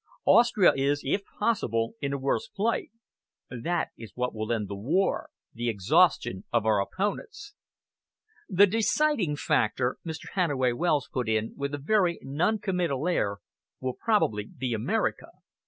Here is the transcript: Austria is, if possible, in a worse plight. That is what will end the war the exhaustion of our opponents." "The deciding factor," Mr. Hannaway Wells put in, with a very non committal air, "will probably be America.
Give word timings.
Austria 0.25 0.73
is, 0.75 1.03
if 1.05 1.21
possible, 1.37 1.93
in 2.01 2.11
a 2.11 2.17
worse 2.17 2.47
plight. 2.47 2.89
That 3.51 3.89
is 3.95 4.13
what 4.15 4.33
will 4.33 4.51
end 4.51 4.67
the 4.67 4.75
war 4.75 5.29
the 5.53 5.69
exhaustion 5.69 6.43
of 6.51 6.65
our 6.65 6.81
opponents." 6.81 7.53
"The 8.49 8.65
deciding 8.65 9.35
factor," 9.35 9.97
Mr. 10.03 10.29
Hannaway 10.33 10.71
Wells 10.71 11.07
put 11.13 11.29
in, 11.29 11.53
with 11.55 11.75
a 11.75 11.77
very 11.77 12.17
non 12.23 12.57
committal 12.57 13.07
air, 13.07 13.37
"will 13.79 13.93
probably 13.93 14.45
be 14.45 14.73
America. 14.73 15.27